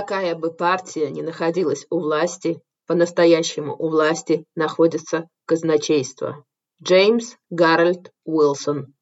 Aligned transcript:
какая 0.00 0.36
бы 0.36 0.52
партия 0.52 1.10
ни 1.10 1.22
находилась 1.22 1.86
у 1.90 1.98
власти, 1.98 2.60
по-настоящему 2.86 3.74
у 3.76 3.88
власти 3.88 4.44
находится 4.54 5.28
казначейство. 5.44 6.44
Джеймс 6.80 7.34
Гарольд 7.50 8.12
Уилсон 8.24 8.94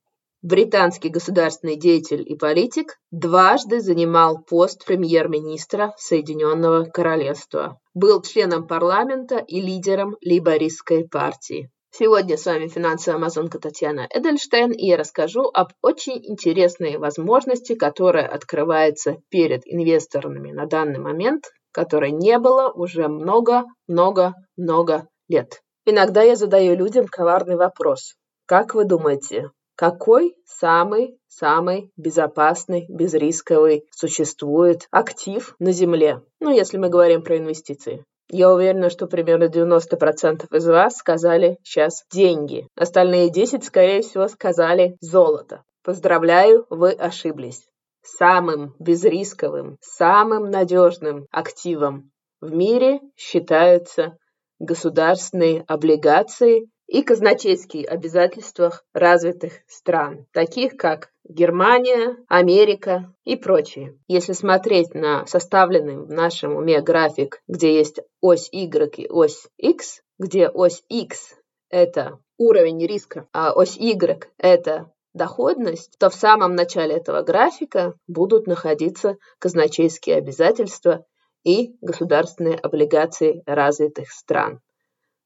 британский 0.46 1.08
государственный 1.08 1.76
деятель 1.76 2.22
и 2.24 2.36
политик, 2.36 2.98
дважды 3.10 3.80
занимал 3.80 4.42
пост 4.42 4.84
премьер-министра 4.86 5.92
Соединенного 5.96 6.84
Королевства. 6.84 7.80
Был 7.94 8.22
членом 8.22 8.68
парламента 8.68 9.38
и 9.38 9.60
лидером 9.60 10.16
лейбористской 10.24 11.08
партии. 11.08 11.70
Сегодня 11.98 12.36
с 12.36 12.44
вами 12.44 12.68
финансовая 12.68 13.16
амазонка 13.16 13.58
Татьяна 13.58 14.06
Эдельштейн, 14.10 14.70
и 14.70 14.84
я 14.84 14.98
расскажу 14.98 15.50
об 15.54 15.68
очень 15.80 16.20
интересной 16.22 16.98
возможности, 16.98 17.74
которая 17.74 18.28
открывается 18.28 19.16
перед 19.30 19.62
инвесторами 19.64 20.52
на 20.52 20.66
данный 20.66 20.98
момент, 20.98 21.46
которой 21.72 22.10
не 22.10 22.38
было 22.38 22.70
уже 22.70 23.08
много-много-много 23.08 25.08
лет. 25.28 25.62
Иногда 25.86 26.20
я 26.20 26.36
задаю 26.36 26.76
людям 26.76 27.06
коварный 27.06 27.56
вопрос. 27.56 28.16
Как 28.44 28.74
вы 28.74 28.84
думаете, 28.84 29.50
какой 29.74 30.36
самый-самый 30.44 31.92
безопасный, 31.96 32.84
безрисковый 32.90 33.86
существует 33.90 34.86
актив 34.90 35.56
на 35.58 35.72
Земле? 35.72 36.20
Ну, 36.40 36.50
если 36.50 36.76
мы 36.76 36.90
говорим 36.90 37.22
про 37.22 37.38
инвестиции. 37.38 38.04
Я 38.28 38.50
уверена, 38.52 38.90
что 38.90 39.06
примерно 39.06 39.44
90% 39.44 40.54
из 40.56 40.66
вас 40.66 40.96
сказали 40.96 41.58
сейчас 41.62 42.04
деньги. 42.10 42.66
Остальные 42.76 43.30
10, 43.30 43.64
скорее 43.64 44.02
всего, 44.02 44.26
сказали 44.28 44.96
золото. 45.00 45.62
Поздравляю, 45.84 46.66
вы 46.68 46.90
ошиблись. 46.90 47.68
Самым 48.02 48.74
безрисковым, 48.80 49.78
самым 49.80 50.50
надежным 50.50 51.26
активом 51.30 52.10
в 52.40 52.52
мире 52.52 53.00
считаются 53.16 54.16
государственные 54.58 55.64
облигации 55.68 56.68
и 56.86 57.02
казначейские 57.02 57.86
обязательства 57.86 58.80
развитых 58.92 59.52
стран, 59.66 60.26
таких 60.32 60.76
как 60.76 61.10
Германия, 61.28 62.16
Америка 62.28 63.12
и 63.24 63.36
прочие. 63.36 63.98
Если 64.06 64.32
смотреть 64.32 64.94
на 64.94 65.26
составленный 65.26 65.96
в 65.96 66.10
нашем 66.10 66.54
уме 66.54 66.80
график, 66.80 67.42
где 67.48 67.74
есть 67.76 68.00
ось 68.20 68.48
Y 68.52 68.96
и 68.96 69.08
ось 69.08 69.48
X, 69.56 70.02
где 70.18 70.48
ось 70.48 70.84
X– 70.88 71.34
это 71.70 72.20
уровень 72.38 72.86
риска, 72.86 73.28
а 73.32 73.52
ось 73.52 73.76
Y– 73.76 74.30
это 74.38 74.92
доходность, 75.14 75.98
то 75.98 76.10
в 76.10 76.14
самом 76.14 76.54
начале 76.54 76.96
этого 76.96 77.22
графика 77.22 77.94
будут 78.06 78.46
находиться 78.46 79.16
казначейские 79.38 80.16
обязательства 80.16 81.04
и 81.42 81.76
государственные 81.80 82.56
облигации 82.56 83.42
развитых 83.46 84.12
стран. 84.12 84.60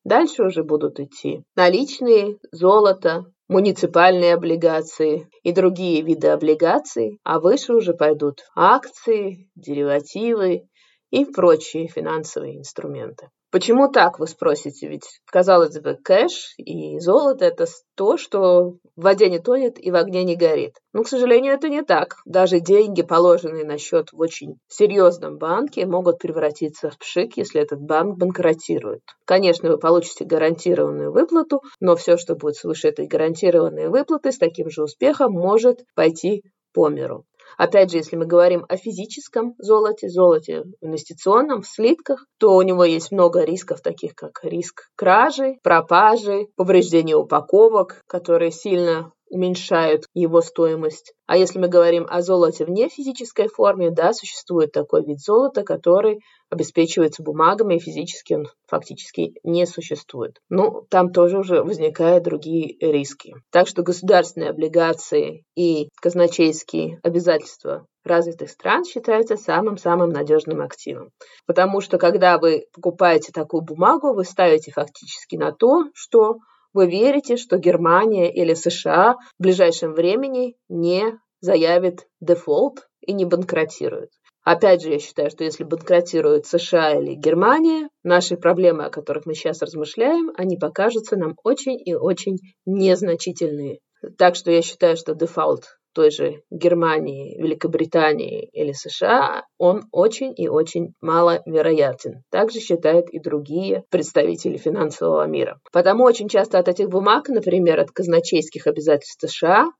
Дальше 0.04 0.44
уже 0.44 0.64
будут 0.64 0.98
идти 0.98 1.42
наличные, 1.56 2.38
золото, 2.52 3.24
муниципальные 3.48 4.34
облигации 4.34 5.28
и 5.42 5.52
другие 5.52 6.02
виды 6.02 6.28
облигаций, 6.28 7.18
а 7.22 7.38
выше 7.38 7.74
уже 7.74 7.94
пойдут 7.94 8.40
акции, 8.56 9.50
деривативы 9.54 10.62
и 11.10 11.24
прочие 11.24 11.88
финансовые 11.88 12.58
инструменты. 12.58 13.28
Почему 13.50 13.88
так, 13.88 14.20
вы 14.20 14.28
спросите? 14.28 14.86
Ведь, 14.86 15.20
казалось 15.26 15.76
бы, 15.80 15.98
кэш 16.02 16.54
и 16.56 17.00
золото– 17.00 17.44
это 17.46 17.66
то, 17.96 18.16
что 18.16 18.76
в 18.94 19.02
воде 19.02 19.28
не 19.28 19.40
тонет 19.40 19.84
и 19.84 19.90
в 19.90 19.96
огне 19.96 20.22
не 20.22 20.36
горит. 20.36 20.76
Но, 20.92 21.02
к 21.02 21.08
сожалению, 21.08 21.54
это 21.54 21.68
не 21.68 21.82
так. 21.82 22.14
Даже 22.24 22.60
деньги, 22.60 23.02
положенные 23.02 23.64
на 23.64 23.76
счет 23.76 24.12
в 24.12 24.20
очень 24.20 24.54
серьезном 24.68 25.38
банке, 25.38 25.84
могут 25.84 26.18
превратиться 26.18 26.90
в 26.90 26.98
пшик, 26.98 27.36
если 27.36 27.60
этот 27.60 27.80
банк 27.80 28.18
банкротирует. 28.18 29.02
Конечно, 29.24 29.68
вы 29.68 29.78
получите 29.78 30.24
гарантированную 30.24 31.10
выплату, 31.10 31.60
но 31.80 31.96
все, 31.96 32.16
что 32.16 32.36
будет 32.36 32.54
свыше 32.54 32.88
этой 32.88 33.08
гарантированной 33.08 33.88
выплаты, 33.88 34.30
с 34.30 34.38
таким 34.38 34.70
же 34.70 34.84
успехом 34.84 35.32
может 35.32 35.84
пойти 35.96 36.44
по 36.72 36.88
миру. 36.88 37.24
Опять 37.56 37.90
же, 37.90 37.98
если 37.98 38.16
мы 38.16 38.26
говорим 38.26 38.64
о 38.68 38.76
физическом 38.76 39.54
золоте, 39.58 40.08
золоте 40.08 40.64
инвестиционном, 40.80 41.62
в 41.62 41.66
слитках, 41.66 42.26
то 42.38 42.56
у 42.56 42.62
него 42.62 42.84
есть 42.84 43.12
много 43.12 43.44
рисков, 43.44 43.80
таких 43.80 44.14
как 44.14 44.40
риск 44.42 44.88
кражи, 44.96 45.58
пропажи, 45.62 46.48
повреждения 46.56 47.16
упаковок, 47.16 48.02
которые 48.06 48.50
сильно 48.50 49.12
уменьшают 49.30 50.04
его 50.12 50.40
стоимость. 50.42 51.14
А 51.26 51.36
если 51.36 51.58
мы 51.58 51.68
говорим 51.68 52.06
о 52.10 52.22
золоте 52.22 52.64
в 52.64 52.70
нефизической 52.70 53.48
форме, 53.48 53.90
да, 53.90 54.12
существует 54.12 54.72
такой 54.72 55.04
вид 55.04 55.20
золота, 55.20 55.62
который 55.62 56.20
обеспечивается 56.50 57.22
бумагами, 57.22 57.76
и 57.76 57.78
физически 57.78 58.34
он 58.34 58.46
фактически 58.66 59.34
не 59.44 59.66
существует. 59.66 60.40
Ну, 60.48 60.84
там 60.90 61.12
тоже 61.12 61.38
уже 61.38 61.62
возникают 61.62 62.24
другие 62.24 62.76
риски. 62.80 63.34
Так 63.50 63.68
что 63.68 63.82
государственные 63.82 64.50
облигации 64.50 65.44
и 65.54 65.88
казначейские 66.02 66.98
обязательства 67.04 67.86
развитых 68.04 68.50
стран 68.50 68.84
считаются 68.84 69.36
самым-самым 69.36 70.10
надежным 70.10 70.60
активом. 70.60 71.10
Потому 71.46 71.80
что 71.80 71.98
когда 71.98 72.38
вы 72.38 72.66
покупаете 72.72 73.30
такую 73.32 73.62
бумагу, 73.62 74.14
вы 74.14 74.24
ставите 74.24 74.72
фактически 74.72 75.36
на 75.36 75.52
то, 75.52 75.84
что 75.94 76.38
вы 76.72 76.88
верите, 76.88 77.36
что 77.36 77.58
Германия 77.58 78.32
или 78.32 78.54
США 78.54 79.16
в 79.38 79.42
ближайшем 79.42 79.94
времени 79.94 80.56
не 80.68 81.18
заявит 81.40 82.06
дефолт 82.20 82.86
и 83.00 83.12
не 83.12 83.24
банкротирует. 83.24 84.10
Опять 84.42 84.82
же, 84.82 84.90
я 84.90 84.98
считаю, 84.98 85.30
что 85.30 85.44
если 85.44 85.64
банкротируют 85.64 86.46
США 86.46 86.98
или 86.98 87.14
Германия, 87.14 87.88
наши 88.02 88.36
проблемы, 88.36 88.84
о 88.84 88.90
которых 88.90 89.26
мы 89.26 89.34
сейчас 89.34 89.60
размышляем, 89.60 90.32
они 90.36 90.56
покажутся 90.56 91.16
нам 91.16 91.34
очень 91.44 91.78
и 91.78 91.94
очень 91.94 92.38
незначительные. 92.64 93.80
Так 94.16 94.34
что 94.34 94.50
я 94.50 94.62
считаю, 94.62 94.96
что 94.96 95.14
дефолт 95.14 95.64
той 95.92 96.10
же 96.10 96.42
Германии, 96.50 97.40
Великобритании 97.40 98.48
или 98.52 98.72
США, 98.72 99.44
он 99.58 99.84
очень 99.92 100.32
и 100.36 100.48
очень 100.48 100.94
маловероятен. 101.00 102.22
Также 102.30 102.60
считают 102.60 103.10
и 103.10 103.18
другие 103.18 103.84
представители 103.90 104.56
финансового 104.56 105.26
мира. 105.26 105.60
Потому 105.72 106.04
очень 106.04 106.28
часто 106.28 106.58
от 106.58 106.68
этих 106.68 106.88
бумаг, 106.88 107.28
например, 107.28 107.80
от 107.80 107.90
казначейских 107.90 108.66
обязательств 108.66 109.28
США, 109.28 109.70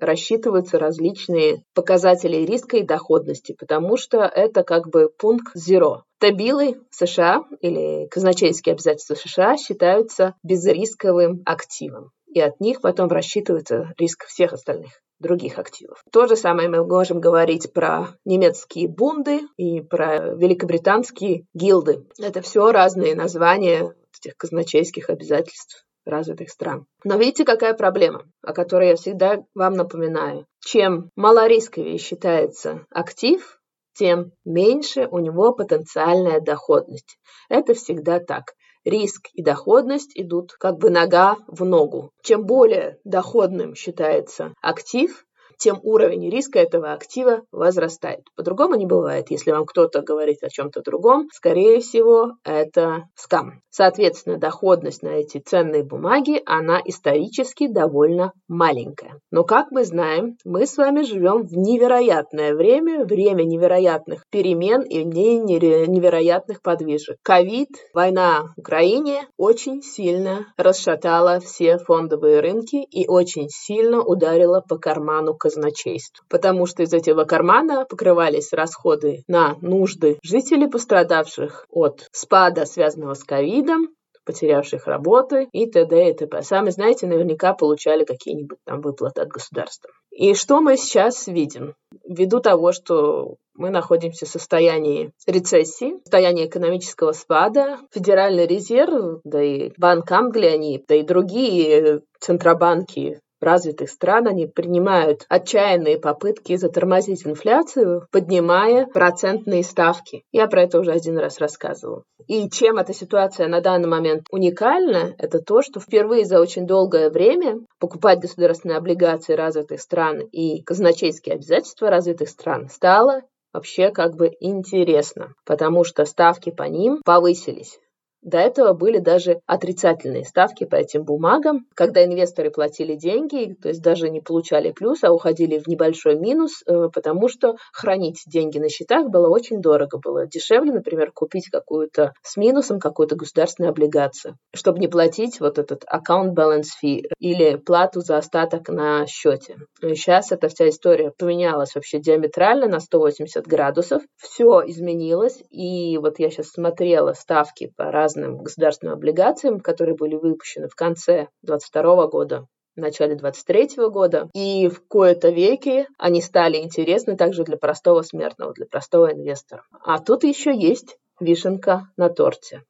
рассчитываются 0.00 0.78
различные 0.78 1.62
показатели 1.74 2.44
риска 2.44 2.76
и 2.78 2.82
доходности, 2.82 3.54
потому 3.58 3.96
что 3.96 4.18
это 4.18 4.62
как 4.62 4.88
бы 4.88 5.08
пункт 5.08 5.56
zero. 5.56 6.02
Табилы 6.18 6.80
США 6.90 7.44
или 7.60 8.06
казначейские 8.08 8.74
обязательства 8.74 9.14
США 9.14 9.56
считаются 9.56 10.34
безрисковым 10.42 11.42
активом, 11.44 12.10
и 12.26 12.40
от 12.40 12.60
них 12.60 12.80
потом 12.80 13.08
рассчитывается 13.08 13.92
риск 13.98 14.26
всех 14.26 14.52
остальных 14.52 15.00
других 15.18 15.58
активов. 15.58 16.02
То 16.12 16.26
же 16.26 16.36
самое 16.36 16.68
мы 16.68 16.86
можем 16.86 17.20
говорить 17.20 17.72
про 17.72 18.08
немецкие 18.24 18.88
бунды 18.88 19.40
и 19.56 19.80
про 19.80 20.34
великобританские 20.34 21.46
гилды. 21.54 22.06
Это 22.18 22.42
все 22.42 22.70
разные 22.72 23.14
названия 23.14 23.94
этих 24.18 24.36
казначейских 24.36 25.10
обязательств 25.10 25.84
развитых 26.04 26.50
стран. 26.50 26.86
Но 27.04 27.16
видите, 27.16 27.44
какая 27.44 27.74
проблема, 27.74 28.24
о 28.42 28.52
которой 28.52 28.90
я 28.90 28.96
всегда 28.96 29.44
вам 29.54 29.74
напоминаю. 29.74 30.46
Чем 30.60 31.10
малорисковее 31.16 31.98
считается 31.98 32.86
актив, 32.90 33.60
тем 33.94 34.32
меньше 34.44 35.08
у 35.10 35.18
него 35.18 35.52
потенциальная 35.52 36.40
доходность. 36.40 37.18
Это 37.48 37.74
всегда 37.74 38.20
так. 38.20 38.52
Риск 38.86 39.30
и 39.34 39.42
доходность 39.42 40.12
идут 40.14 40.52
как 40.52 40.78
бы 40.78 40.90
нога 40.90 41.38
в 41.48 41.64
ногу. 41.64 42.12
Чем 42.22 42.46
более 42.46 43.00
доходным 43.02 43.74
считается 43.74 44.54
актив, 44.62 45.25
тем 45.58 45.80
уровень 45.82 46.30
риска 46.30 46.58
этого 46.58 46.92
актива 46.92 47.42
возрастает. 47.52 48.20
По-другому 48.36 48.74
не 48.74 48.86
бывает. 48.86 49.30
Если 49.30 49.50
вам 49.50 49.66
кто-то 49.66 50.02
говорит 50.02 50.42
о 50.42 50.48
чем-то 50.48 50.82
другом, 50.82 51.28
скорее 51.32 51.80
всего, 51.80 52.32
это 52.44 53.08
скам. 53.14 53.60
Соответственно, 53.70 54.38
доходность 54.38 55.02
на 55.02 55.08
эти 55.08 55.38
ценные 55.38 55.84
бумаги, 55.84 56.40
она 56.46 56.80
исторически 56.84 57.68
довольно 57.68 58.32
маленькая. 58.48 59.20
Но, 59.30 59.44
как 59.44 59.70
мы 59.70 59.84
знаем, 59.84 60.36
мы 60.44 60.66
с 60.66 60.76
вами 60.76 61.02
живем 61.02 61.42
в 61.42 61.52
невероятное 61.56 62.54
время, 62.54 63.04
время 63.04 63.42
невероятных 63.42 64.24
перемен 64.30 64.82
и 64.82 65.04
невероятных 65.04 66.62
подвижек. 66.62 67.18
Ковид, 67.22 67.68
война 67.92 68.54
в 68.56 68.60
Украине 68.60 69.28
очень 69.36 69.82
сильно 69.82 70.46
расшатала 70.56 71.40
все 71.40 71.78
фондовые 71.78 72.40
рынки 72.40 72.76
и 72.76 73.06
очень 73.06 73.48
сильно 73.50 74.02
ударила 74.02 74.62
по 74.66 74.78
карману 74.78 75.34
казначейству, 75.46 76.24
потому 76.28 76.66
что 76.66 76.82
из 76.82 76.92
этого 76.92 77.24
кармана 77.24 77.84
покрывались 77.84 78.52
расходы 78.52 79.22
на 79.28 79.56
нужды 79.60 80.18
жителей, 80.24 80.68
пострадавших 80.68 81.66
от 81.70 82.08
спада, 82.10 82.66
связанного 82.66 83.14
с 83.14 83.22
ковидом, 83.22 83.88
потерявших 84.24 84.88
работы 84.88 85.48
и 85.52 85.70
т.д. 85.70 86.10
и 86.10 86.14
т.п. 86.14 86.42
Сами 86.42 86.70
знаете, 86.70 87.06
наверняка 87.06 87.54
получали 87.54 88.04
какие-нибудь 88.04 88.58
там 88.64 88.80
выплаты 88.80 89.20
от 89.20 89.28
государства. 89.28 89.90
И 90.10 90.34
что 90.34 90.60
мы 90.60 90.76
сейчас 90.76 91.28
видим? 91.28 91.74
Ввиду 92.04 92.40
того, 92.40 92.72
что 92.72 93.36
мы 93.54 93.70
находимся 93.70 94.26
в 94.26 94.28
состоянии 94.28 95.12
рецессии, 95.26 95.98
состоянии 96.02 96.46
экономического 96.46 97.12
спада. 97.12 97.78
Федеральный 97.92 98.46
резерв, 98.46 99.20
да 99.22 99.42
и 99.42 99.70
Банк 99.78 100.10
Англии, 100.10 100.48
они, 100.48 100.84
да 100.88 100.96
и 100.96 101.02
другие 101.02 102.00
центробанки 102.18 103.20
развитых 103.46 103.88
стран, 103.88 104.28
они 104.28 104.46
принимают 104.46 105.24
отчаянные 105.28 105.98
попытки 105.98 106.56
затормозить 106.56 107.26
инфляцию, 107.26 108.06
поднимая 108.12 108.86
процентные 108.86 109.62
ставки. 109.62 110.24
Я 110.32 110.46
про 110.46 110.64
это 110.64 110.78
уже 110.78 110.92
один 110.92 111.16
раз 111.18 111.38
рассказывала. 111.38 112.02
И 112.26 112.50
чем 112.50 112.76
эта 112.76 112.92
ситуация 112.92 113.48
на 113.48 113.60
данный 113.60 113.88
момент 113.88 114.26
уникальна, 114.30 115.14
это 115.18 115.38
то, 115.38 115.62
что 115.62 115.80
впервые 115.80 116.24
за 116.24 116.40
очень 116.40 116.66
долгое 116.66 117.08
время 117.08 117.60
покупать 117.78 118.20
государственные 118.20 118.78
облигации 118.78 119.34
развитых 119.34 119.80
стран 119.80 120.20
и 120.20 120.62
казначейские 120.62 121.36
обязательства 121.36 121.88
развитых 121.88 122.28
стран 122.28 122.68
стало 122.68 123.22
вообще 123.52 123.90
как 123.90 124.16
бы 124.16 124.32
интересно, 124.40 125.32
потому 125.46 125.84
что 125.84 126.04
ставки 126.04 126.50
по 126.50 126.64
ним 126.64 127.00
повысились. 127.04 127.78
До 128.26 128.38
этого 128.38 128.72
были 128.72 128.98
даже 128.98 129.40
отрицательные 129.46 130.24
ставки 130.24 130.64
по 130.64 130.74
этим 130.74 131.04
бумагам, 131.04 131.64
когда 131.74 132.04
инвесторы 132.04 132.50
платили 132.50 132.96
деньги, 132.96 133.54
то 133.54 133.68
есть 133.68 133.80
даже 133.80 134.10
не 134.10 134.20
получали 134.20 134.72
плюс, 134.72 135.04
а 135.04 135.12
уходили 135.12 135.58
в 135.58 135.68
небольшой 135.68 136.18
минус, 136.18 136.64
э, 136.66 136.88
потому 136.92 137.28
что 137.28 137.54
хранить 137.72 138.24
деньги 138.26 138.58
на 138.58 138.68
счетах 138.68 139.10
было 139.10 139.28
очень 139.28 139.60
дорого. 139.60 140.00
Было 140.02 140.26
дешевле, 140.26 140.72
например, 140.72 141.12
купить 141.12 141.50
какую-то 141.50 142.14
с 142.22 142.36
минусом 142.36 142.80
какую-то 142.80 143.14
государственную 143.14 143.70
облигацию, 143.70 144.34
чтобы 144.52 144.80
не 144.80 144.88
платить 144.88 145.38
вот 145.38 145.60
этот 145.60 145.84
аккаунт 145.86 146.36
balance 146.36 146.70
fee 146.82 147.04
или 147.20 147.54
плату 147.54 148.00
за 148.00 148.16
остаток 148.16 148.68
на 148.68 149.06
счете. 149.06 149.54
Сейчас 149.80 150.32
эта 150.32 150.48
вся 150.48 150.68
история 150.68 151.12
поменялась 151.16 151.76
вообще 151.76 152.00
диаметрально 152.00 152.66
на 152.66 152.80
180 152.80 153.46
градусов. 153.46 154.02
Все 154.16 154.64
изменилось, 154.66 155.40
и 155.50 155.96
вот 155.98 156.18
я 156.18 156.28
сейчас 156.30 156.48
смотрела 156.48 157.12
ставки 157.12 157.72
по 157.76 157.92
разным 157.92 158.15
разным 158.16 158.38
государственным 158.38 158.94
облигациям, 158.94 159.60
которые 159.60 159.94
были 159.94 160.16
выпущены 160.16 160.68
в 160.68 160.74
конце 160.74 161.28
2022 161.42 162.06
года, 162.08 162.46
в 162.74 162.80
начале 162.80 163.14
23 163.14 163.88
года. 163.90 164.28
И 164.34 164.68
в 164.68 164.86
кои-то 164.86 165.30
веки 165.30 165.86
они 165.98 166.20
стали 166.20 166.58
интересны 166.58 167.16
также 167.16 167.44
для 167.44 167.56
простого 167.56 168.02
смертного, 168.02 168.52
для 168.52 168.66
простого 168.66 169.12
инвестора. 169.12 169.62
А 169.84 169.98
тут 169.98 170.24
еще 170.24 170.56
есть 170.56 170.98
вишенка 171.20 171.88
на 171.96 172.08
торте 172.08 172.62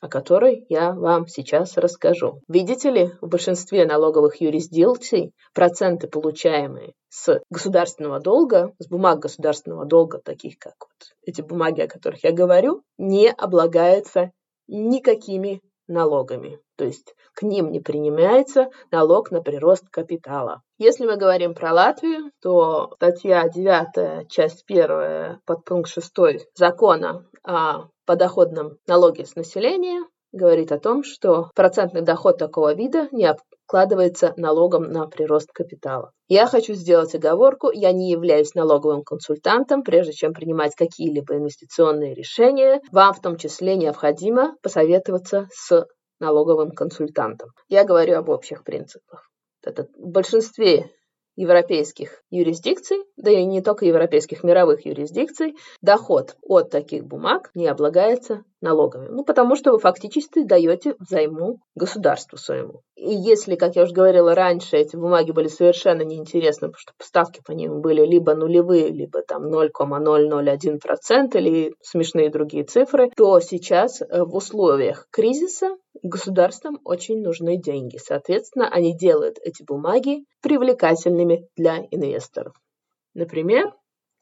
о 0.00 0.08
которой 0.08 0.66
я 0.68 0.92
вам 0.92 1.26
сейчас 1.26 1.76
расскажу. 1.76 2.42
Видите 2.48 2.90
ли, 2.90 3.12
в 3.20 3.28
большинстве 3.28 3.86
налоговых 3.86 4.40
юрисдикций 4.40 5.32
проценты, 5.54 6.06
получаемые 6.06 6.92
с 7.08 7.40
государственного 7.50 8.20
долга, 8.20 8.74
с 8.78 8.88
бумаг 8.88 9.20
государственного 9.20 9.86
долга, 9.86 10.18
таких 10.18 10.58
как 10.58 10.74
вот 10.80 11.14
эти 11.22 11.40
бумаги, 11.40 11.80
о 11.80 11.88
которых 11.88 12.24
я 12.24 12.32
говорю, 12.32 12.82
не 12.98 13.30
облагаются 13.30 14.32
никакими 14.68 15.62
налогами. 15.88 16.58
То 16.76 16.84
есть 16.84 17.14
к 17.34 17.42
ним 17.42 17.70
не 17.70 17.80
принимается 17.80 18.70
налог 18.90 19.30
на 19.30 19.40
прирост 19.40 19.88
капитала. 19.90 20.62
Если 20.78 21.06
мы 21.06 21.16
говорим 21.16 21.54
про 21.54 21.72
Латвию, 21.72 22.30
то 22.42 22.92
статья 22.96 23.48
9, 23.48 24.28
часть 24.28 24.64
1, 24.68 25.40
подпункт 25.46 25.90
6 25.90 26.12
закона 26.54 27.26
о 27.42 27.88
подоходном 28.04 28.78
налоге 28.86 29.24
с 29.24 29.36
населения 29.36 30.04
говорит 30.32 30.72
о 30.72 30.78
том, 30.78 31.02
что 31.02 31.50
процентный 31.54 32.02
доход 32.02 32.38
такого 32.38 32.74
вида 32.74 33.08
не 33.12 33.26
обкладывается 33.26 34.34
налогом 34.36 34.84
на 34.84 35.06
прирост 35.06 35.50
капитала. 35.52 36.12
Я 36.28 36.46
хочу 36.46 36.74
сделать 36.74 37.14
оговорку, 37.14 37.70
я 37.72 37.92
не 37.92 38.10
являюсь 38.10 38.54
налоговым 38.54 39.02
консультантом, 39.02 39.82
прежде 39.82 40.12
чем 40.12 40.32
принимать 40.32 40.74
какие-либо 40.74 41.36
инвестиционные 41.36 42.14
решения, 42.14 42.80
вам 42.92 43.14
в 43.14 43.20
том 43.20 43.36
числе 43.36 43.76
необходимо 43.76 44.56
посоветоваться 44.62 45.48
с 45.52 45.86
налоговым 46.20 46.70
консультантом. 46.70 47.50
Я 47.68 47.84
говорю 47.84 48.18
об 48.18 48.28
общих 48.28 48.64
принципах. 48.64 49.28
Это 49.62 49.88
в 49.96 50.10
большинстве 50.10 50.90
европейских 51.36 52.22
юрисдикций, 52.30 52.98
да 53.16 53.30
и 53.30 53.44
не 53.44 53.62
только 53.62 53.84
европейских, 53.84 54.42
мировых 54.42 54.86
юрисдикций, 54.86 55.56
доход 55.82 56.36
от 56.42 56.70
таких 56.70 57.04
бумаг 57.04 57.50
не 57.54 57.66
облагается 57.66 58.42
налогами. 58.60 59.08
Ну, 59.10 59.24
потому 59.24 59.54
что 59.54 59.72
вы 59.72 59.78
фактически 59.78 60.42
даете 60.42 60.94
взайму 60.98 61.60
государству 61.74 62.38
своему. 62.38 62.80
И 62.96 63.14
если, 63.14 63.54
как 63.54 63.76
я 63.76 63.82
уже 63.82 63.92
говорила 63.92 64.34
раньше, 64.34 64.76
эти 64.76 64.96
бумаги 64.96 65.30
были 65.30 65.48
совершенно 65.48 66.02
неинтересны, 66.02 66.68
потому 66.68 66.78
что 66.78 66.92
поставки 66.98 67.42
по 67.46 67.52
ним 67.52 67.80
были 67.80 68.04
либо 68.04 68.34
нулевые, 68.34 68.88
либо 68.88 69.22
там 69.22 69.52
0,001% 69.52 71.38
или 71.38 71.74
смешные 71.82 72.30
другие 72.30 72.64
цифры, 72.64 73.10
то 73.14 73.38
сейчас 73.40 74.00
э, 74.00 74.24
в 74.24 74.34
условиях 74.34 75.06
кризиса 75.10 75.76
государствам 76.02 76.80
очень 76.84 77.22
нужны 77.22 77.56
деньги. 77.56 77.98
Соответственно, 77.98 78.68
они 78.68 78.96
делают 78.96 79.38
эти 79.42 79.62
бумаги 79.62 80.24
привлекательными 80.42 81.48
для 81.56 81.86
инвесторов. 81.90 82.54
Например, 83.14 83.72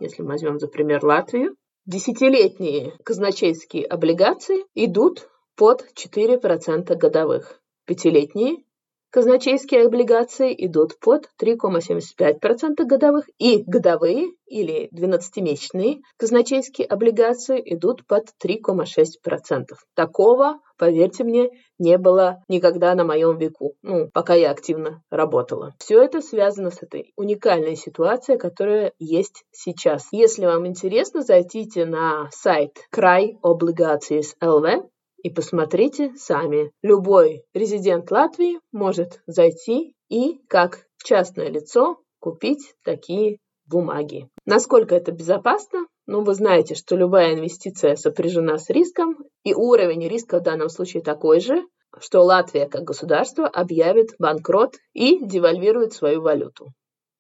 если 0.01 0.23
мы 0.23 0.29
возьмем 0.29 0.59
за 0.59 0.69
пример 0.69 1.05
Латвию, 1.05 1.57
десятилетние 1.87 2.93
казначейские 3.05 3.87
облигации 3.87 4.65
идут 4.75 5.29
под 5.57 5.85
4% 5.95 6.95
годовых. 6.97 7.61
Пятилетние 7.87 8.65
казначейские 9.15 9.87
облигации 9.87 10.53
идут 10.67 10.99
под 10.99 11.29
3,75% 11.41 12.85
годовых, 12.85 13.27
и 13.39 13.63
годовые 13.63 14.33
или 14.45 14.91
12-месячные 14.93 16.01
казначейские 16.17 16.89
облигации 16.89 17.63
идут 17.65 18.05
под 18.09 18.25
3,6%. 18.45 19.67
Такого, 19.95 20.59
поверьте 20.79 21.23
мне, 21.23 21.51
не 21.79 21.97
было 21.97 22.43
никогда 22.49 22.93
на 22.97 23.05
моем 23.05 23.39
веку, 23.39 23.75
ну, 23.83 24.11
пока 24.13 24.35
я 24.35 24.51
активно 24.51 25.01
работала. 25.11 25.75
Все 25.79 26.03
это 26.03 26.21
связано 26.21 26.73
с 26.73 26.83
этой 26.83 27.13
уникальной 27.15 27.77
ситуацией, 27.77 28.37
которая 28.37 28.95
есть 28.99 29.45
сейчас. 29.53 30.09
Если 30.11 30.45
вам 30.45 30.67
интересно, 30.67 31.23
зайдите 31.23 31.85
на 31.85 32.29
сайт 32.33 32.73
Край 32.91 33.39
Obligations 33.45 34.35
LV, 34.43 34.89
и 35.25 35.31
посмотрите 35.31 36.13
сами. 36.17 36.71
Любой 36.83 37.45
резидент 37.55 38.11
Латвии 38.11 38.61
может 38.73 39.23
зайти 39.27 39.97
и, 40.11 40.39
как 40.49 40.87
частное 41.03 41.49
лицо, 41.49 41.99
купить 42.21 42.75
такие 42.85 43.39
бумаги. 43.67 44.29
Насколько 44.45 44.95
это 44.95 45.13
безопасно? 45.13 45.87
Ну, 46.07 46.23
вы 46.23 46.35
знаете, 46.35 46.75
что 46.75 46.95
любая 46.95 47.33
инвестиция 47.35 47.97
сопряжена 47.97 48.59
с 48.59 48.69
риском, 48.69 49.17
и 49.45 49.55
уровень 49.55 50.07
риска 50.07 50.41
в 50.41 50.43
данном 50.43 50.69
случае 50.69 51.03
такой 51.03 51.41
же, 51.41 51.65
что 51.99 52.23
Латвия 52.23 52.69
как 52.69 52.83
государство 52.83 53.47
объявит 53.47 54.11
банкрот 54.19 54.75
и 54.93 55.25
девальвирует 55.25 55.95
свою 55.95 56.21
валюту, 56.21 56.73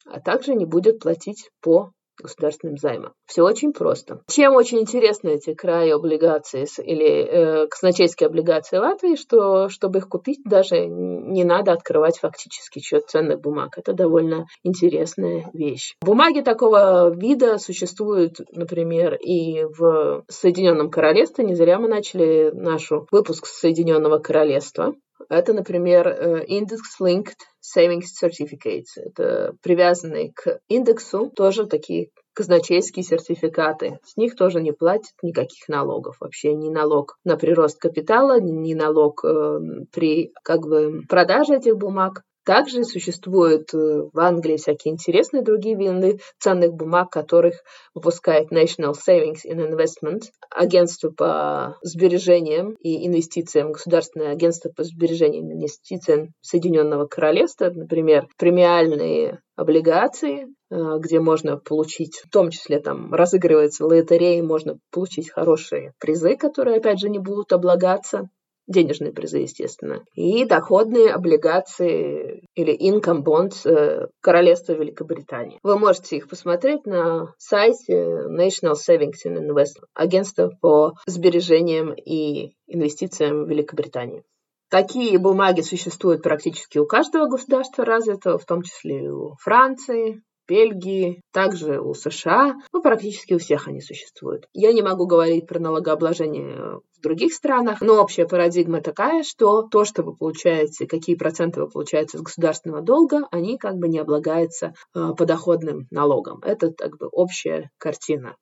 а 0.04 0.20
также 0.20 0.54
не 0.54 0.66
будет 0.66 1.00
платить 1.00 1.48
по 1.62 1.92
государственным 2.22 2.76
займом. 2.76 3.12
Все 3.26 3.42
очень 3.42 3.72
просто. 3.72 4.22
Чем 4.28 4.54
очень 4.54 4.80
интересны 4.80 5.30
эти 5.30 5.54
краи 5.54 5.90
облигации 5.90 6.66
или 6.82 7.06
э, 7.06 7.66
казначейские 7.68 8.28
облигации 8.28 8.78
Латвии, 8.78 9.16
что 9.16 9.68
чтобы 9.68 9.98
их 9.98 10.08
купить, 10.08 10.40
даже 10.44 10.86
не 10.86 11.44
надо 11.44 11.72
открывать 11.72 12.18
фактически 12.18 12.80
счет 12.80 13.08
ценных 13.08 13.40
бумаг. 13.40 13.76
Это 13.76 13.92
довольно 13.92 14.46
интересная 14.62 15.50
вещь. 15.52 15.94
Бумаги 16.02 16.40
такого 16.40 17.14
вида 17.14 17.58
существуют, 17.58 18.40
например, 18.52 19.14
и 19.14 19.64
в 19.64 20.24
Соединенном 20.28 20.90
Королевстве. 20.90 21.44
Не 21.44 21.54
зря 21.54 21.78
мы 21.78 21.88
начали 21.88 22.50
нашу 22.52 23.06
выпуск 23.10 23.46
Соединенного 23.46 24.18
Королевства. 24.18 24.94
Это, 25.28 25.52
например, 25.52 26.08
э, 26.08 26.44
Index 26.46 27.00
Linked 27.00 27.34
Savings 27.64 28.06
Certificates. 28.22 28.96
Это 28.96 29.56
привязанные 29.62 30.32
к 30.32 30.60
индексу 30.68 31.30
тоже 31.34 31.66
такие 31.66 32.10
казначейские 32.34 33.04
сертификаты. 33.04 33.98
С 34.04 34.16
них 34.16 34.36
тоже 34.36 34.60
не 34.60 34.72
платят 34.72 35.14
никаких 35.22 35.68
налогов. 35.68 36.16
Вообще 36.20 36.54
ни 36.54 36.68
налог 36.68 37.16
на 37.24 37.36
прирост 37.36 37.78
капитала, 37.78 38.40
ни 38.40 38.74
налог 38.74 39.24
э, 39.24 39.58
при 39.92 40.32
как 40.42 40.66
бы 40.66 41.02
продаже 41.08 41.56
этих 41.56 41.76
бумаг. 41.76 42.22
Также 42.44 42.84
существуют 42.84 43.72
э, 43.72 43.76
в 44.12 44.18
Англии 44.18 44.56
всякие 44.56 44.92
интересные 44.92 45.42
другие 45.42 45.76
виды 45.76 46.20
ценных 46.38 46.74
бумаг, 46.74 47.10
которых 47.10 47.54
выпускает 47.94 48.52
National 48.52 48.92
Savings 48.92 49.46
and 49.48 49.66
Investment, 49.70 50.24
агентство 50.50 51.10
по 51.10 51.78
сбережениям 51.82 52.74
и 52.80 53.06
инвестициям, 53.06 53.72
государственное 53.72 54.32
агентство 54.32 54.68
по 54.68 54.84
сбережениям 54.84 55.48
и 55.48 55.54
инвестициям 55.54 56.34
Соединенного 56.42 57.06
Королевства, 57.06 57.70
например, 57.70 58.28
премиальные 58.36 59.40
облигации, 59.56 60.46
э, 60.70 60.98
где 60.98 61.20
можно 61.20 61.56
получить, 61.56 62.18
в 62.18 62.28
том 62.28 62.50
числе 62.50 62.78
там 62.78 63.14
разыгрывается 63.14 63.86
лотереи, 63.86 64.42
можно 64.42 64.78
получить 64.90 65.30
хорошие 65.30 65.94
призы, 65.98 66.36
которые, 66.36 66.76
опять 66.76 67.00
же, 67.00 67.08
не 67.08 67.18
будут 67.18 67.54
облагаться 67.54 68.28
денежные 68.66 69.12
призы, 69.12 69.38
естественно, 69.38 70.04
и 70.14 70.44
доходные 70.44 71.12
облигации 71.12 72.44
или 72.54 72.74
income 72.74 73.22
bonds 73.22 73.68
э, 73.68 74.08
Королевства 74.20 74.72
Великобритании. 74.72 75.58
Вы 75.62 75.78
можете 75.78 76.16
их 76.16 76.28
посмотреть 76.28 76.86
на 76.86 77.34
сайте 77.38 77.94
National 77.94 78.74
Savings 78.74 79.26
and 79.26 79.38
Investment, 79.38 79.86
агентства 79.94 80.50
по 80.60 80.94
сбережениям 81.06 81.92
и 81.92 82.54
инвестициям 82.66 83.44
в 83.44 83.48
Великобритании. 83.48 84.22
Такие 84.70 85.18
бумаги 85.18 85.60
существуют 85.60 86.22
практически 86.22 86.78
у 86.78 86.86
каждого 86.86 87.26
государства 87.28 87.84
развитого, 87.84 88.38
в 88.38 88.44
том 88.44 88.62
числе 88.62 89.04
и 89.04 89.08
у 89.08 89.36
Франции, 89.40 90.22
Бельгии, 90.46 91.20
также 91.32 91.80
у 91.80 91.94
США, 91.94 92.56
ну, 92.72 92.82
практически 92.82 93.34
у 93.34 93.38
всех 93.38 93.68
они 93.68 93.80
существуют. 93.80 94.48
Я 94.52 94.72
не 94.72 94.82
могу 94.82 95.06
говорить 95.06 95.46
про 95.46 95.58
налогообложение 95.58 96.80
в 96.96 97.00
других 97.00 97.32
странах, 97.32 97.80
но 97.80 98.02
общая 98.02 98.26
парадигма 98.26 98.80
такая, 98.80 99.22
что 99.22 99.62
то, 99.62 99.84
что 99.84 100.02
вы 100.02 100.14
получаете, 100.16 100.86
какие 100.86 101.16
проценты 101.16 101.60
вы 101.60 101.68
получаете 101.68 102.18
с 102.18 102.22
государственного 102.22 102.82
долга, 102.82 103.26
они 103.30 103.58
как 103.58 103.76
бы 103.76 103.88
не 103.88 103.98
облагаются 103.98 104.74
э, 104.94 105.10
подоходным 105.16 105.86
налогом. 105.90 106.40
Это 106.42 106.72
как 106.72 106.98
бы 106.98 107.08
общая 107.08 107.70
картина 107.78 108.36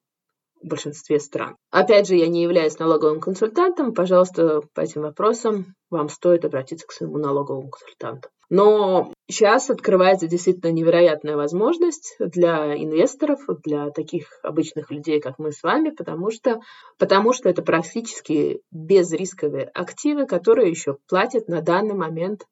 в 0.62 0.68
большинстве 0.68 1.20
стран. 1.20 1.56
Опять 1.70 2.08
же, 2.08 2.16
я 2.16 2.28
не 2.28 2.42
являюсь 2.42 2.78
налоговым 2.78 3.20
консультантом, 3.20 3.94
пожалуйста, 3.94 4.60
по 4.74 4.80
этим 4.80 5.02
вопросам 5.02 5.74
вам 5.90 6.08
стоит 6.08 6.44
обратиться 6.44 6.86
к 6.86 6.92
своему 6.92 7.18
налоговому 7.18 7.70
консультанту. 7.70 8.28
Но 8.48 9.12
сейчас 9.30 9.70
открывается 9.70 10.26
действительно 10.26 10.70
невероятная 10.72 11.36
возможность 11.36 12.16
для 12.18 12.76
инвесторов, 12.76 13.40
для 13.64 13.88
таких 13.90 14.26
обычных 14.42 14.90
людей, 14.90 15.20
как 15.20 15.38
мы 15.38 15.52
с 15.52 15.62
вами, 15.62 15.88
потому 15.88 16.30
что, 16.30 16.60
потому 16.98 17.32
что 17.32 17.48
это 17.48 17.62
практически 17.62 18.60
безрисковые 18.70 19.64
активы, 19.64 20.26
которые 20.26 20.68
еще 20.68 20.98
платят 21.08 21.48
на 21.48 21.62
данный 21.62 21.94
момент 21.94 22.44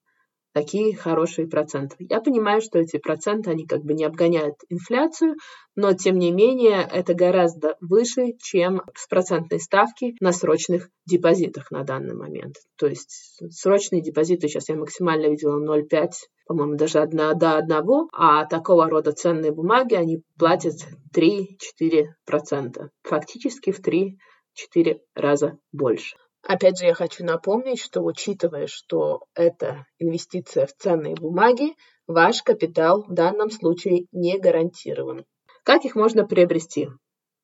такие 0.52 0.97
хорошие 0.97 1.47
проценты. 1.47 1.97
Я 1.99 2.21
понимаю, 2.21 2.61
что 2.61 2.78
эти 2.78 2.99
проценты, 2.99 3.50
они 3.50 3.66
как 3.66 3.83
бы 3.83 3.95
не 3.95 4.04
обгоняют 4.04 4.57
инфляцию, 4.69 5.37
но 5.76 5.92
тем 5.92 6.19
не 6.19 6.33
менее 6.33 6.88
это 6.90 7.14
гораздо 7.14 7.76
выше, 7.80 8.35
чем 8.38 8.83
с 8.95 9.07
процентной 9.07 9.61
ставки 9.61 10.14
на 10.21 10.33
срочных 10.33 10.88
депозитах 11.07 11.71
на 11.71 11.85
данный 11.85 12.14
момент. 12.14 12.57
То 12.76 12.87
есть 12.87 13.40
срочные 13.50 14.02
депозиты 14.02 14.49
сейчас 14.49 14.69
я 14.69 14.76
максимально 14.76 15.26
видела 15.26 15.59
0,5 15.59 16.11
по-моему, 16.50 16.75
даже 16.75 16.99
одна 16.99 17.33
до 17.35 17.59
одного, 17.59 18.09
а 18.12 18.45
такого 18.45 18.90
рода 18.90 19.12
ценные 19.12 19.52
бумаги, 19.52 19.95
они 19.95 20.25
платят 20.37 20.75
3-4%, 21.14 22.88
фактически 23.04 23.71
в 23.71 23.78
3-4 23.78 24.99
раза 25.14 25.59
больше. 25.71 26.16
Опять 26.42 26.78
же, 26.78 26.87
я 26.87 26.94
хочу 26.94 27.25
напомнить, 27.25 27.80
что 27.80 28.00
учитывая, 28.00 28.66
что 28.66 29.25
это 29.35 29.87
инвестиция 29.99 30.66
в 30.66 30.75
ценные 30.75 31.14
бумаги, 31.14 31.75
ваш 32.06 32.42
капитал 32.42 33.04
в 33.06 33.12
данном 33.12 33.50
случае 33.50 34.06
не 34.12 34.38
гарантирован. 34.38 35.25
Как 35.64 35.85
их 35.85 35.94
можно 35.94 36.26
приобрести? 36.26 36.88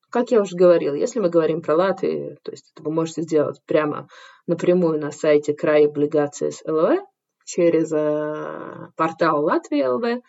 Как 0.09 0.31
я 0.31 0.41
уже 0.41 0.55
говорил, 0.55 0.93
если 0.93 1.19
мы 1.19 1.29
говорим 1.29 1.61
про 1.61 1.75
Латвию, 1.75 2.37
то 2.41 2.51
есть 2.51 2.71
это 2.73 2.83
вы 2.83 2.91
можете 2.91 3.21
сделать 3.21 3.61
прямо 3.65 4.07
напрямую 4.47 4.99
на 4.99 5.11
сайте 5.11 5.53
Край 5.53 5.85
облигации 5.85 6.51
ЛВ 6.65 7.05
через 7.45 7.91
э, 7.91 8.89
портал 8.95 9.43
Латвия 9.43 9.89
ЛВ. 9.89 10.23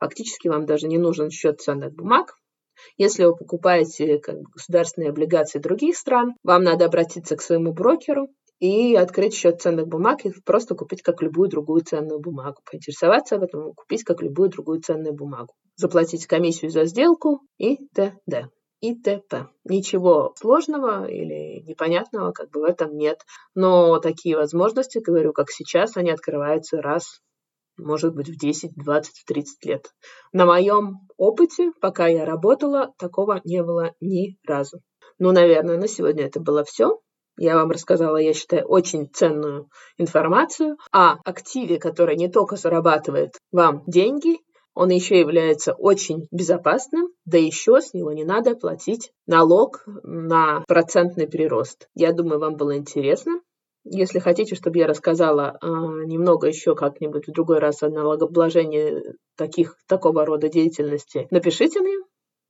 Фактически 0.00 0.48
вам 0.48 0.66
даже 0.66 0.88
не 0.88 0.98
нужен 0.98 1.30
счет 1.30 1.60
ценных 1.60 1.94
бумаг, 1.94 2.34
если 2.96 3.24
вы 3.24 3.36
покупаете 3.36 4.18
как 4.18 4.40
государственные 4.42 5.10
облигации 5.10 5.58
других 5.58 5.96
стран, 5.96 6.34
вам 6.42 6.64
надо 6.64 6.86
обратиться 6.86 7.36
к 7.36 7.42
своему 7.42 7.72
брокеру 7.72 8.28
и 8.62 8.94
открыть 8.94 9.34
счет 9.34 9.60
ценных 9.60 9.88
бумаг 9.88 10.24
и 10.24 10.30
просто 10.44 10.76
купить 10.76 11.02
как 11.02 11.20
любую 11.20 11.48
другую 11.48 11.82
ценную 11.82 12.20
бумагу. 12.20 12.60
Поинтересоваться 12.70 13.34
об 13.34 13.42
этом, 13.42 13.72
купить 13.74 14.04
как 14.04 14.22
любую 14.22 14.50
другую 14.50 14.80
ценную 14.80 15.14
бумагу. 15.14 15.52
Заплатить 15.74 16.28
комиссию 16.28 16.70
за 16.70 16.84
сделку 16.84 17.40
и 17.58 17.78
т.д. 17.92 18.50
и 18.80 18.94
т.п. 18.94 19.48
Ничего 19.64 20.32
сложного 20.38 21.06
или 21.06 21.60
непонятного 21.66 22.30
как 22.30 22.50
бы 22.50 22.60
в 22.60 22.64
этом 22.64 22.96
нет. 22.96 23.22
Но 23.56 23.98
такие 23.98 24.36
возможности, 24.36 24.98
говорю, 24.98 25.32
как 25.32 25.50
сейчас, 25.50 25.96
они 25.96 26.12
открываются 26.12 26.80
раз 26.80 27.20
может 27.76 28.14
быть, 28.14 28.28
в 28.28 28.38
10, 28.38 28.72
20, 28.76 29.24
30 29.26 29.64
лет. 29.64 29.90
На 30.32 30.46
моем 30.46 31.00
опыте, 31.16 31.72
пока 31.80 32.06
я 32.06 32.24
работала, 32.24 32.92
такого 32.98 33.40
не 33.44 33.62
было 33.62 33.92
ни 34.00 34.38
разу. 34.46 34.80
Ну, 35.18 35.32
наверное, 35.32 35.78
на 35.78 35.88
сегодня 35.88 36.26
это 36.26 36.40
было 36.40 36.64
все. 36.64 37.00
Я 37.38 37.56
вам 37.56 37.70
рассказала, 37.70 38.16
я 38.18 38.34
считаю, 38.34 38.66
очень 38.66 39.08
ценную 39.08 39.68
информацию 39.96 40.76
о 40.90 41.16
активе, 41.24 41.78
который 41.78 42.16
не 42.16 42.28
только 42.28 42.56
зарабатывает 42.56 43.38
вам 43.50 43.84
деньги, 43.86 44.38
он 44.74 44.88
еще 44.88 45.20
является 45.20 45.74
очень 45.74 46.26
безопасным, 46.30 47.08
да 47.26 47.36
еще 47.36 47.80
с 47.80 47.92
него 47.92 48.12
не 48.12 48.24
надо 48.24 48.54
платить 48.54 49.12
налог 49.26 49.82
на 50.02 50.64
процентный 50.66 51.28
прирост. 51.28 51.88
Я 51.94 52.12
думаю, 52.12 52.40
вам 52.40 52.56
было 52.56 52.76
интересно. 52.76 53.40
Если 53.84 54.20
хотите, 54.20 54.54
чтобы 54.54 54.78
я 54.78 54.86
рассказала 54.86 55.58
э, 55.60 55.66
немного 55.66 56.46
еще 56.46 56.74
как-нибудь 56.76 57.26
в 57.26 57.32
другой 57.32 57.58
раз 57.58 57.82
о 57.82 57.88
налогообложении 57.88 59.02
таких, 59.36 59.76
такого 59.88 60.24
рода 60.24 60.48
деятельности, 60.48 61.26
напишите 61.30 61.80
мне. 61.80 61.96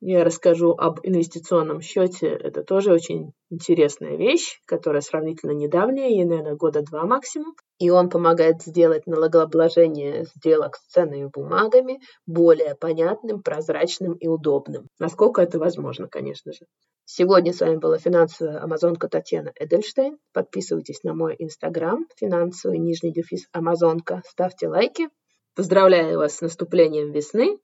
Я 0.05 0.25
расскажу 0.25 0.73
об 0.73 0.99
инвестиционном 1.05 1.81
счете. 1.81 2.27
Это 2.27 2.65
тоже 2.65 2.93
очень 2.93 3.35
интересная 3.51 4.17
вещь, 4.17 4.59
которая 4.67 5.01
сравнительно 5.01 5.53
недавняя, 5.53 6.09
ей, 6.09 6.25
наверное, 6.25 6.57
года 6.57 6.83
два 6.83 7.05
максимум. 7.05 7.55
И 7.79 7.89
он 7.89 8.11
помогает 8.11 8.63
сделать 8.63 9.07
налогообложение 9.07 10.25
сделок 10.35 10.75
с 10.75 10.89
ценными 10.89 11.31
бумагами 11.33 12.01
более 12.27 12.75
понятным, 12.75 13.45
прозрачным 13.45 14.15
и 14.15 14.27
удобным. 14.27 14.89
Насколько 14.99 15.41
это 15.41 15.61
возможно, 15.61 16.09
конечно 16.09 16.53
же. 16.53 16.67
Сегодня 17.05 17.53
с 17.53 17.61
вами 17.61 17.77
была 17.77 17.99
финансовая 17.99 18.61
амазонка 18.61 19.09
Татьяна 19.09 19.53
Эдельштейн. 19.55 20.19
Подписывайтесь 20.33 21.05
на 21.05 21.15
мой 21.15 21.37
инстаграм, 21.39 22.09
финансовый 22.17 22.81
нижний 22.81 23.13
дефис 23.13 23.47
амазонка. 23.53 24.21
Ставьте 24.27 24.67
лайки. 24.67 25.11
Поздравляю 25.55 26.19
вас 26.19 26.39
с 26.39 26.41
наступлением 26.41 27.13
весны. 27.13 27.61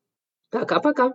Пока-пока. 0.53 1.15